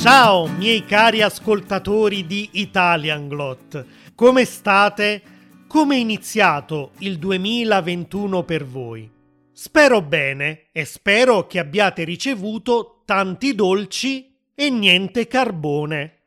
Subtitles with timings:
[0.00, 3.84] Ciao miei cari ascoltatori di Italian Glot,
[4.14, 5.22] come state?
[5.68, 9.10] Come è iniziato il 2021 per voi?
[9.52, 16.20] Spero bene e spero che abbiate ricevuto tanti dolci e niente carbone.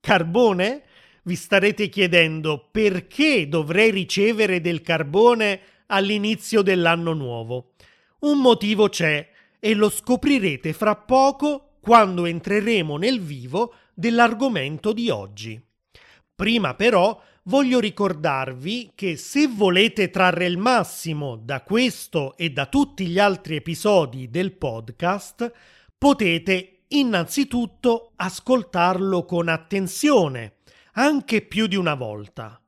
[0.00, 0.82] Carbone?
[1.22, 7.74] Vi starete chiedendo perché dovrei ricevere del carbone all'inizio dell'anno nuovo.
[8.22, 9.28] Un motivo c'è
[9.60, 15.64] e lo scoprirete fra poco quando entreremo nel vivo dell'argomento di oggi.
[16.34, 23.06] Prima però voglio ricordarvi che se volete trarre il massimo da questo e da tutti
[23.06, 25.52] gli altri episodi del podcast,
[25.96, 30.56] potete innanzitutto ascoltarlo con attenzione,
[30.94, 32.60] anche più di una volta.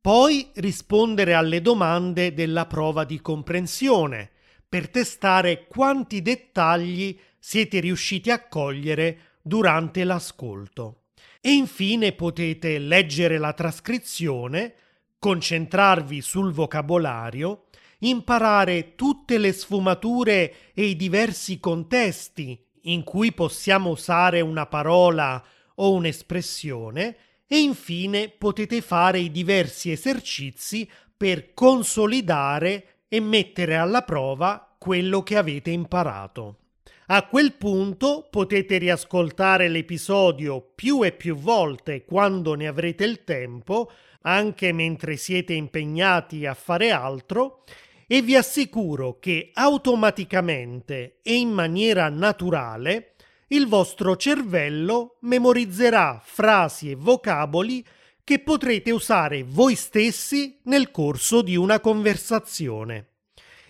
[0.00, 4.30] Poi rispondere alle domande della prova di comprensione
[4.68, 7.16] per testare quanti dettagli
[7.46, 11.02] siete riusciti a cogliere durante l'ascolto.
[11.42, 14.74] E infine potete leggere la trascrizione,
[15.18, 17.66] concentrarvi sul vocabolario,
[17.98, 25.92] imparare tutte le sfumature e i diversi contesti in cui possiamo usare una parola o
[25.92, 35.22] un'espressione e infine potete fare i diversi esercizi per consolidare e mettere alla prova quello
[35.22, 36.60] che avete imparato.
[37.06, 43.90] A quel punto potete riascoltare l'episodio più e più volte quando ne avrete il tempo,
[44.22, 47.64] anche mentre siete impegnati a fare altro,
[48.06, 53.14] e vi assicuro che automaticamente e in maniera naturale
[53.48, 57.84] il vostro cervello memorizzerà frasi e vocaboli
[58.24, 63.13] che potrete usare voi stessi nel corso di una conversazione.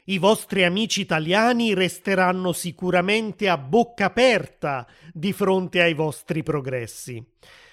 [0.06, 7.24] I vostri amici italiani resteranno sicuramente a bocca aperta di fronte ai vostri progressi.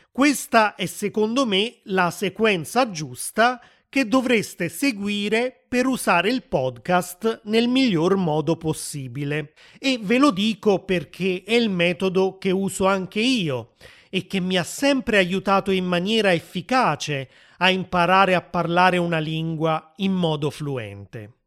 [0.09, 7.67] Questa è secondo me la sequenza giusta che dovreste seguire per usare il podcast nel
[7.67, 9.51] miglior modo possibile.
[9.77, 13.73] E ve lo dico perché è il metodo che uso anche io
[14.09, 19.91] e che mi ha sempre aiutato in maniera efficace a imparare a parlare una lingua
[19.97, 21.39] in modo fluente.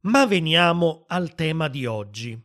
[0.00, 2.42] Ma veniamo al tema di oggi.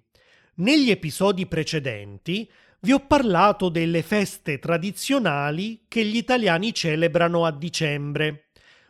[0.55, 8.48] Negli episodi precedenti vi ho parlato delle feste tradizionali che gli italiani celebrano a dicembre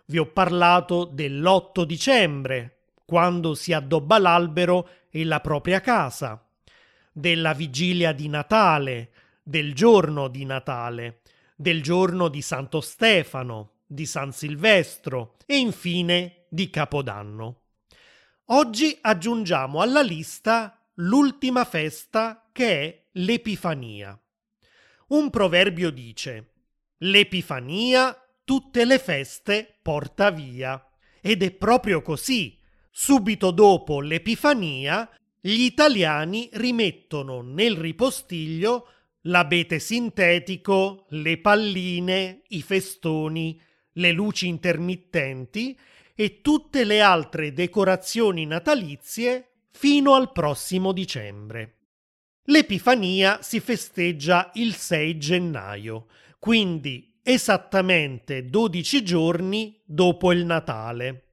[0.09, 6.43] vi ho parlato dell'8 dicembre, quando si addobba l'albero e la propria casa,
[7.11, 9.11] della vigilia di Natale,
[9.43, 11.21] del giorno di Natale,
[11.55, 17.61] del giorno di Santo Stefano, di San Silvestro e infine di Capodanno.
[18.45, 24.19] Oggi aggiungiamo alla lista l'ultima festa che è l'Epifania.
[25.09, 26.51] Un proverbio dice
[26.97, 30.83] L'Epifania tutte le feste porta via.
[31.21, 32.57] Ed è proprio così.
[32.89, 35.07] Subito dopo l'Epifania,
[35.39, 38.87] gli italiani rimettono nel ripostiglio
[39.25, 43.61] l'abete sintetico, le palline, i festoni,
[43.91, 45.77] le luci intermittenti
[46.15, 51.75] e tutte le altre decorazioni natalizie fino al prossimo dicembre.
[52.45, 56.07] L'Epifania si festeggia il 6 gennaio,
[56.39, 61.25] quindi esattamente 12 giorni dopo il Natale.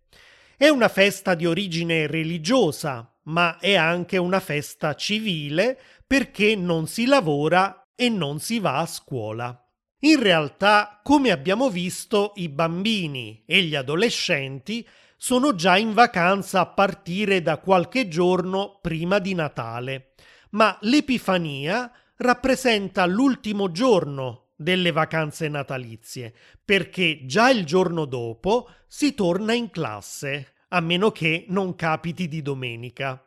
[0.55, 7.07] È una festa di origine religiosa, ma è anche una festa civile perché non si
[7.07, 9.59] lavora e non si va a scuola.
[10.01, 14.87] In realtà, come abbiamo visto, i bambini e gli adolescenti
[15.17, 20.13] sono già in vacanza a partire da qualche giorno prima di Natale,
[20.51, 29.53] ma l'Epifania rappresenta l'ultimo giorno delle vacanze natalizie, perché già il giorno dopo si torna
[29.53, 33.23] in classe, a meno che non capiti di domenica.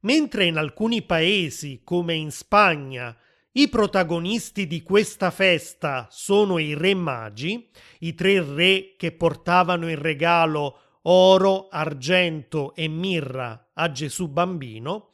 [0.00, 3.16] Mentre in alcuni paesi, come in Spagna,
[3.52, 7.70] i protagonisti di questa festa sono i re magi,
[8.00, 15.12] i tre re che portavano in regalo oro, argento e mirra a Gesù bambino,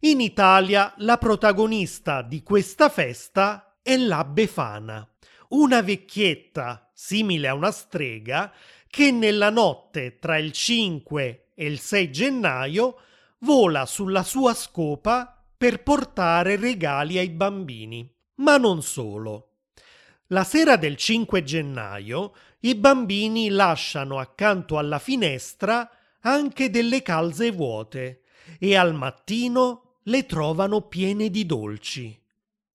[0.00, 5.06] in Italia la protagonista di questa festa è la Befana,
[5.48, 8.52] una vecchietta simile a una strega
[8.86, 12.98] che nella notte tra il 5 e il 6 gennaio
[13.38, 19.48] vola sulla sua scopa per portare regali ai bambini, ma non solo.
[20.28, 25.90] La sera del 5 gennaio i bambini lasciano accanto alla finestra
[26.20, 28.22] anche delle calze vuote
[28.58, 32.21] e al mattino le trovano piene di dolci.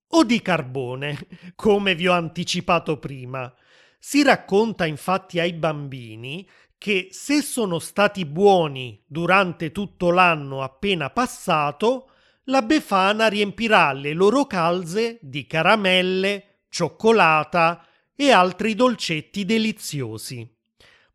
[0.09, 3.53] O di carbone, come vi ho anticipato prima.
[3.99, 12.11] Si racconta infatti ai bambini che se sono stati buoni durante tutto l'anno appena passato,
[12.45, 20.49] la Befana riempirà le loro calze di caramelle, cioccolata e altri dolcetti deliziosi.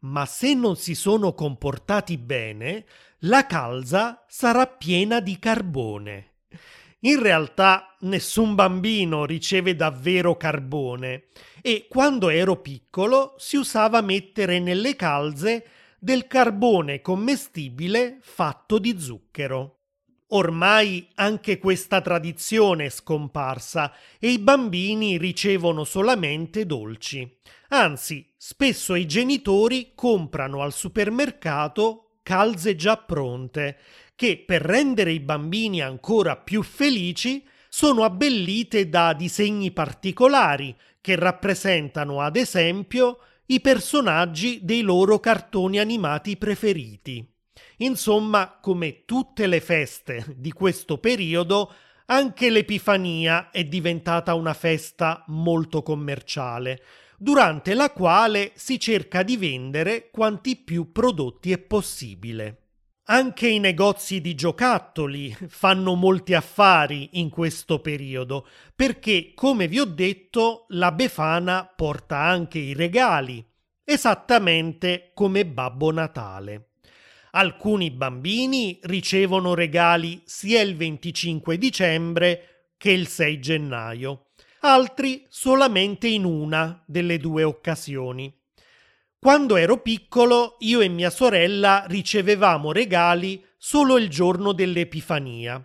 [0.01, 2.85] Ma se non si sono comportati bene,
[3.21, 6.33] la calza sarà piena di carbone.
[7.05, 11.25] In realtà nessun bambino riceve davvero carbone
[11.61, 15.67] e quando ero piccolo si usava mettere nelle calze
[15.99, 19.79] del carbone commestibile fatto di zucchero.
[20.29, 27.39] Ormai anche questa tradizione è scomparsa e i bambini ricevono solamente dolci.
[27.71, 33.79] Anzi, spesso i genitori comprano al supermercato calze già pronte,
[34.15, 42.21] che per rendere i bambini ancora più felici sono abbellite da disegni particolari che rappresentano
[42.21, 47.27] ad esempio i personaggi dei loro cartoni animati preferiti.
[47.79, 51.73] Insomma, come tutte le feste di questo periodo,
[52.07, 56.83] anche l'Epifania è diventata una festa molto commerciale,
[57.19, 62.62] durante la quale si cerca di vendere quanti più prodotti è possibile.
[63.07, 68.47] Anche i negozi di giocattoli fanno molti affari in questo periodo,
[68.77, 73.45] perché, come vi ho detto, la Befana porta anche i regali,
[73.83, 76.75] esattamente come Babbo Natale.
[77.33, 84.27] Alcuni bambini ricevono regali sia il 25 dicembre che il 6 gennaio,
[84.61, 88.33] altri solamente in una delle due occasioni.
[89.25, 95.65] Quando ero piccolo, io e mia sorella ricevevamo regali solo il giorno dell'Epifania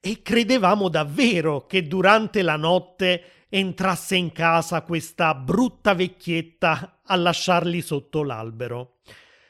[0.00, 7.80] e credevamo davvero che durante la notte entrasse in casa questa brutta vecchietta a lasciarli
[7.80, 8.96] sotto l'albero.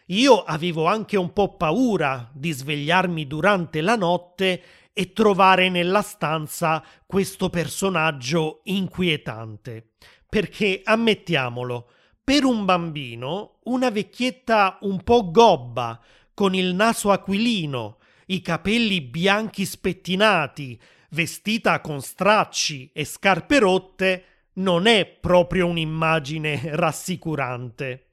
[0.08, 4.62] Io avevo anche un po' paura di svegliarmi durante la notte
[4.92, 9.92] e trovare nella stanza questo personaggio inquietante.
[10.28, 11.88] Perché, ammettiamolo,
[12.26, 16.00] per un bambino, una vecchietta un po' gobba,
[16.34, 20.76] con il naso aquilino, i capelli bianchi spettinati,
[21.10, 24.24] vestita con stracci e scarpe rotte,
[24.54, 28.08] non è proprio un'immagine rassicurante.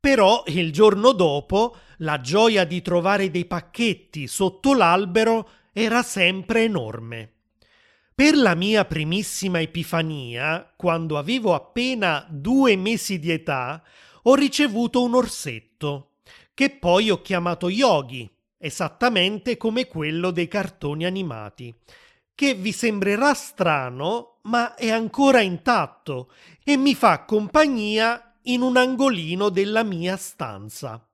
[0.00, 7.39] Però il giorno dopo la gioia di trovare dei pacchetti sotto l'albero era sempre enorme.
[8.20, 13.82] Per la mia primissima epifania, quando avevo appena due mesi di età,
[14.24, 16.16] ho ricevuto un orsetto,
[16.52, 21.74] che poi ho chiamato Yogi, esattamente come quello dei cartoni animati,
[22.34, 26.30] che vi sembrerà strano, ma è ancora intatto
[26.62, 31.09] e mi fa compagnia in un angolino della mia stanza.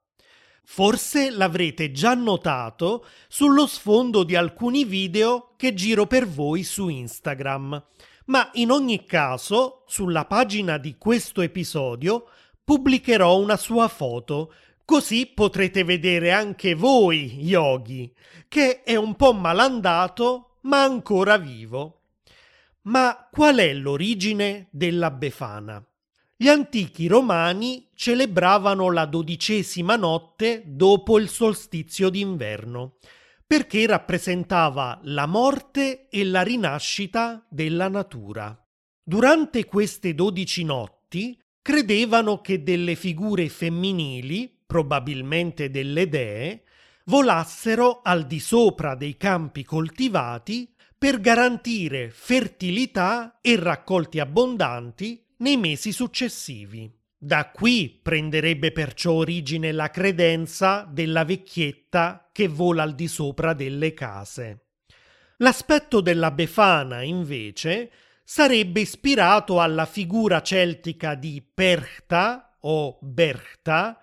[0.69, 7.83] Forse l'avrete già notato sullo sfondo di alcuni video che giro per voi su Instagram,
[8.27, 12.27] ma in ogni caso sulla pagina di questo episodio
[12.65, 14.53] pubblicherò una sua foto,
[14.85, 18.13] così potrete vedere anche voi Yogi,
[18.49, 22.01] che è un po' malandato ma ancora vivo.
[22.83, 25.83] Ma qual è l'origine della Befana?
[26.39, 32.99] Gli antichi romani celebravano la dodicesima notte dopo il solstizio d'inverno,
[33.47, 38.55] perché rappresentava la morte e la rinascita della natura.
[39.03, 46.65] Durante queste dodici notti credevano che delle figure femminili, probabilmente delle dee,
[47.05, 55.93] volassero al di sopra dei campi coltivati per garantire fertilità e raccolti abbondanti nei mesi
[55.93, 56.91] successivi.
[57.19, 63.95] Da qui prenderebbe perciò origine la credenza della vecchietta che vola al di sopra delle
[63.95, 64.67] case.
[65.39, 67.91] L'aspetto della Befana, invece,
[68.23, 74.01] sarebbe ispirato alla figura celtica di Perchta o Berchta,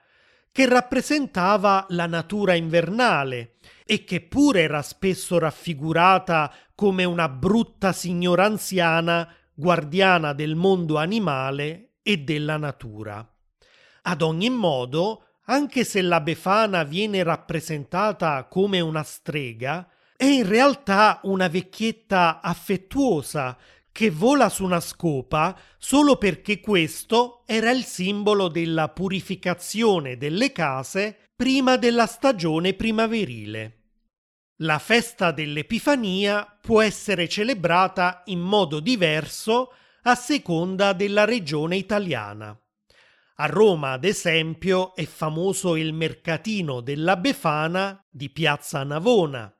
[0.51, 8.45] che rappresentava la natura invernale e che pure era spesso raffigurata come una brutta signora
[8.45, 13.27] anziana guardiana del mondo animale e della natura.
[14.03, 21.19] Ad ogni modo, anche se la Befana viene rappresentata come una strega, è in realtà
[21.23, 23.57] una vecchietta affettuosa
[23.91, 31.29] che vola su una scopa solo perché questo era il simbolo della purificazione delle case
[31.35, 33.82] prima della stagione primaverile.
[34.63, 42.57] La festa dell'Epifania può essere celebrata in modo diverso a seconda della regione italiana.
[43.35, 49.53] A Roma, ad esempio, è famoso il mercatino della Befana di Piazza Navona.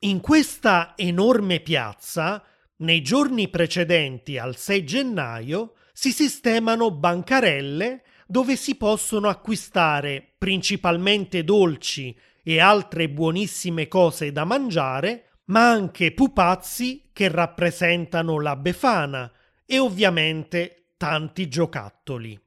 [0.00, 2.44] In questa enorme piazza
[2.76, 12.16] nei giorni precedenti al 6 gennaio si sistemano bancarelle dove si possono acquistare principalmente dolci
[12.42, 19.30] e altre buonissime cose da mangiare, ma anche pupazzi che rappresentano la Befana
[19.64, 22.38] e ovviamente tanti giocattoli.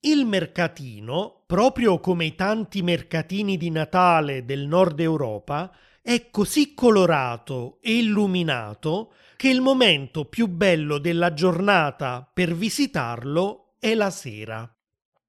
[0.00, 5.70] Il mercatino, proprio come i tanti mercatini di Natale del nord Europa,
[6.02, 13.94] è così colorato e illuminato che il momento più bello della giornata per visitarlo è
[13.94, 14.70] la sera.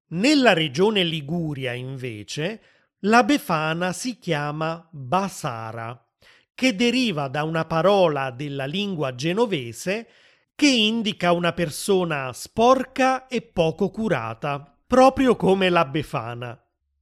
[0.08, 2.60] Nella regione Liguria, invece,
[3.04, 6.06] la Befana si chiama Basara,
[6.54, 10.08] che deriva da una parola della lingua genovese
[10.54, 16.56] che indica una persona sporca e poco curata, proprio come la Befana.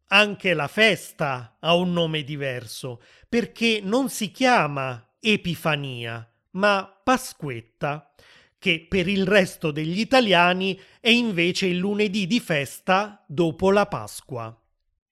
[0.06, 8.10] Anche la festa ha un nome diverso, perché non si chiama Epifania, ma Pasquetta,
[8.58, 14.59] che per il resto degli italiani è invece il lunedì di festa dopo la Pasqua.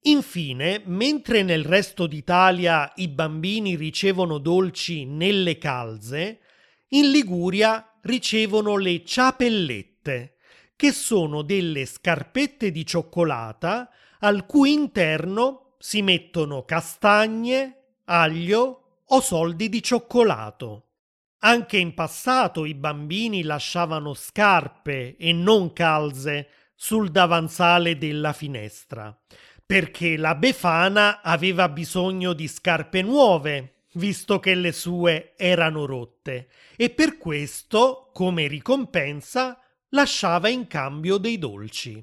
[0.09, 6.41] Infine, mentre nel resto d'Italia i bambini ricevono dolci nelle calze,
[6.89, 10.37] in Liguria ricevono le ciapellette,
[10.77, 19.69] che sono delle scarpette di cioccolata al cui interno si mettono castagne, aglio o soldi
[19.69, 20.85] di cioccolato.
[21.41, 29.17] Anche in passato i bambini lasciavano scarpe e non calze sul davanzale della finestra,
[29.69, 36.89] perché la Befana aveva bisogno di scarpe nuove, visto che le sue erano rotte, e
[36.89, 39.61] per questo, come ricompensa,
[39.91, 42.03] lasciava in cambio dei dolci.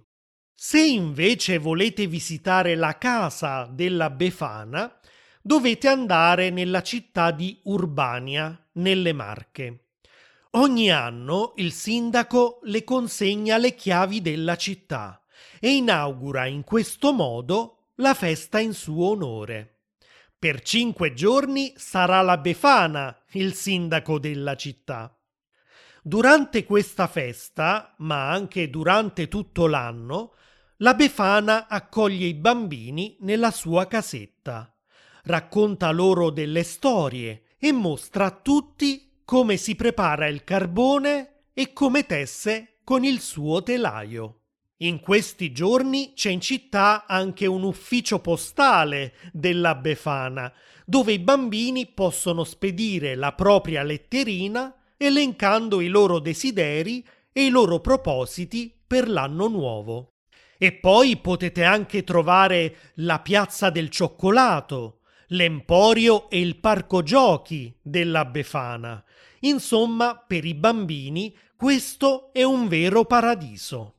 [0.54, 5.00] Se invece volete visitare la casa della Befana,
[5.42, 9.86] dovete andare nella città di Urbania, nelle Marche.
[10.52, 15.20] Ogni anno il sindaco le consegna le chiavi della città
[15.60, 19.80] e inaugura in questo modo la festa in suo onore.
[20.38, 25.18] Per cinque giorni sarà la Befana il sindaco della città.
[26.04, 30.34] Durante questa festa, ma anche durante tutto l'anno,
[30.78, 34.70] la Befana accoglie i bambini nella sua casetta
[35.26, 42.06] racconta loro delle storie e mostra a tutti come si prepara il carbone e come
[42.06, 44.42] tesse con il suo telaio.
[44.80, 50.52] In questi giorni c'è in città anche un ufficio postale della Befana,
[50.86, 57.80] dove i bambini possono spedire la propria letterina elencando i loro desideri e i loro
[57.80, 60.16] propositi per l'anno nuovo.
[60.58, 68.26] E poi potete anche trovare la piazza del cioccolato, l'emporio e il parco giochi della
[68.26, 69.02] Befana.
[69.42, 73.92] Insomma, per i bambini questo è un vero paradiso.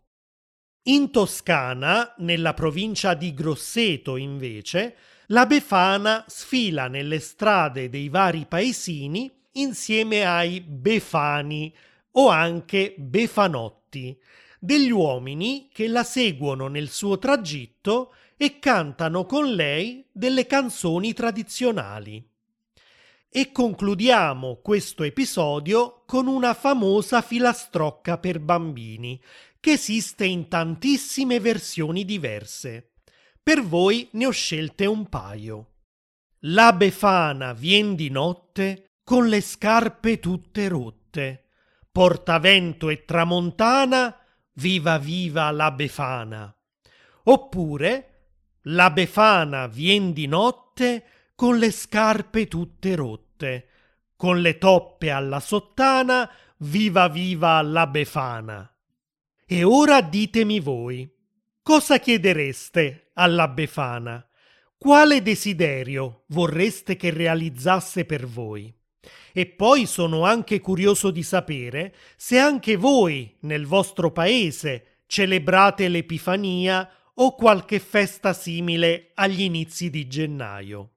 [0.88, 4.94] In Toscana, nella provincia di Grosseto, invece,
[5.28, 11.74] la Befana sfila nelle strade dei vari paesini insieme ai Befani
[12.12, 14.16] o anche Befanotti,
[14.60, 22.24] degli uomini che la seguono nel suo tragitto e cantano con lei delle canzoni tradizionali.
[23.28, 29.20] E concludiamo questo episodio con una famosa filastrocca per bambini,
[29.66, 32.92] che esiste in tantissime versioni diverse.
[33.42, 35.72] Per voi ne ho scelte un paio.
[36.42, 41.48] La Befana vien di notte con le scarpe tutte rotte.
[41.90, 44.16] Portavento e tramontana,
[44.52, 46.56] viva viva la Befana.
[47.24, 48.28] Oppure
[48.66, 53.68] la Befana vien di notte con le scarpe tutte rotte,
[54.14, 58.70] con le toppe alla sottana, viva viva la Befana.
[59.48, 61.08] E ora ditemi voi,
[61.62, 64.26] cosa chiedereste alla Befana?
[64.76, 68.74] Quale desiderio vorreste che realizzasse per voi?
[69.32, 76.90] E poi sono anche curioso di sapere se anche voi nel vostro paese celebrate l'Epifania
[77.14, 80.94] o qualche festa simile agli inizi di gennaio.